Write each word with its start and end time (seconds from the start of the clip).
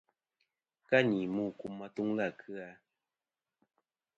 Ka 0.87 0.97
ni 1.09 1.19
mu 1.35 1.43
kum 1.59 1.75
atuŋlɨ 1.85 2.21
à 2.27 2.29
kɨ-a. 2.39 2.67